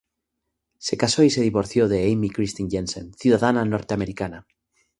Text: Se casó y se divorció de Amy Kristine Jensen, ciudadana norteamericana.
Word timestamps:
Se 0.79 0.97
casó 0.97 1.21
y 1.23 1.29
se 1.29 1.41
divorció 1.41 1.87
de 1.87 2.11
Amy 2.11 2.31
Kristine 2.31 2.71
Jensen, 2.71 3.13
ciudadana 3.13 3.63
norteamericana. 3.65 4.47